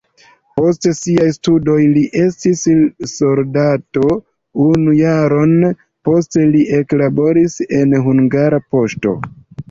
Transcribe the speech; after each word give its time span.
Post 0.59 0.85
siaj 0.99 1.25
studoj 1.33 1.73
li 1.97 2.01
estis 2.21 2.63
soldato 3.11 4.07
unu 4.67 4.95
jaron, 4.99 5.53
posta 6.09 6.47
li 6.55 6.63
eklaboris 6.79 7.59
en 7.81 7.95
Hungara 8.07 8.61
Poŝto. 8.77 9.15